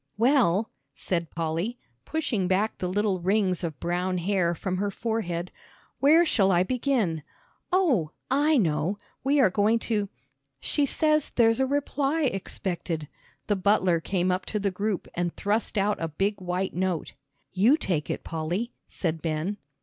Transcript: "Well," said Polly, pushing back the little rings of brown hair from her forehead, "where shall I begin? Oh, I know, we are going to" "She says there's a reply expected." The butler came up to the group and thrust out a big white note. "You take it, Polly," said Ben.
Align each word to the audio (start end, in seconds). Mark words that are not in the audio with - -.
"Well," 0.17 0.71
said 0.95 1.29
Polly, 1.29 1.77
pushing 2.05 2.47
back 2.47 2.79
the 2.79 2.87
little 2.89 3.19
rings 3.19 3.63
of 3.63 3.79
brown 3.79 4.17
hair 4.17 4.55
from 4.55 4.77
her 4.77 4.89
forehead, 4.89 5.51
"where 5.99 6.25
shall 6.25 6.51
I 6.51 6.63
begin? 6.63 7.21
Oh, 7.71 8.09
I 8.31 8.57
know, 8.57 8.97
we 9.23 9.39
are 9.39 9.51
going 9.51 9.77
to" 9.77 10.09
"She 10.59 10.87
says 10.87 11.29
there's 11.29 11.59
a 11.59 11.67
reply 11.67 12.23
expected." 12.23 13.09
The 13.45 13.55
butler 13.55 13.99
came 13.99 14.31
up 14.31 14.47
to 14.47 14.59
the 14.59 14.71
group 14.71 15.07
and 15.13 15.35
thrust 15.35 15.77
out 15.77 16.01
a 16.01 16.07
big 16.07 16.41
white 16.41 16.73
note. 16.73 17.13
"You 17.53 17.77
take 17.77 18.09
it, 18.09 18.23
Polly," 18.23 18.73
said 18.87 19.21
Ben. 19.21 19.57